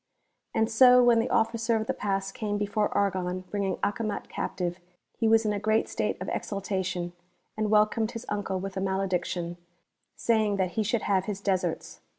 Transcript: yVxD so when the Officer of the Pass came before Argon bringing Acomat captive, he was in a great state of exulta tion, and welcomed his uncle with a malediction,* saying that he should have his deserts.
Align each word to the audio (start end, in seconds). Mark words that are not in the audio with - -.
yVxD 0.55 0.67
so 0.67 1.03
when 1.03 1.19
the 1.19 1.29
Officer 1.29 1.75
of 1.75 1.85
the 1.85 1.93
Pass 1.93 2.31
came 2.31 2.57
before 2.57 2.89
Argon 2.97 3.41
bringing 3.51 3.77
Acomat 3.83 4.29
captive, 4.29 4.79
he 5.19 5.27
was 5.27 5.45
in 5.45 5.53
a 5.53 5.59
great 5.59 5.87
state 5.87 6.19
of 6.19 6.27
exulta 6.29 6.83
tion, 6.83 7.13
and 7.55 7.69
welcomed 7.69 8.09
his 8.13 8.25
uncle 8.27 8.59
with 8.59 8.75
a 8.75 8.81
malediction,* 8.81 9.57
saying 10.15 10.55
that 10.55 10.71
he 10.71 10.81
should 10.81 11.03
have 11.03 11.25
his 11.25 11.39
deserts. 11.39 11.99